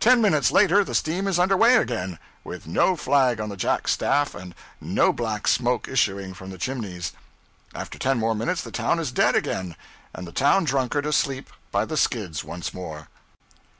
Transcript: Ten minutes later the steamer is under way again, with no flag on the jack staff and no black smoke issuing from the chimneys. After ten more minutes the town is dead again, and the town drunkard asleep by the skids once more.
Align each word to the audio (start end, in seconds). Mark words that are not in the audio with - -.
Ten 0.00 0.20
minutes 0.20 0.50
later 0.50 0.82
the 0.82 0.92
steamer 0.92 1.30
is 1.30 1.38
under 1.38 1.56
way 1.56 1.76
again, 1.76 2.18
with 2.42 2.66
no 2.66 2.96
flag 2.96 3.38
on 3.40 3.48
the 3.48 3.56
jack 3.56 3.86
staff 3.86 4.34
and 4.34 4.56
no 4.80 5.12
black 5.12 5.46
smoke 5.46 5.86
issuing 5.86 6.34
from 6.34 6.50
the 6.50 6.58
chimneys. 6.58 7.12
After 7.72 7.96
ten 7.96 8.18
more 8.18 8.34
minutes 8.34 8.62
the 8.62 8.72
town 8.72 8.98
is 8.98 9.12
dead 9.12 9.36
again, 9.36 9.76
and 10.12 10.26
the 10.26 10.32
town 10.32 10.64
drunkard 10.64 11.06
asleep 11.06 11.48
by 11.70 11.84
the 11.84 11.96
skids 11.96 12.42
once 12.42 12.74
more. 12.74 13.06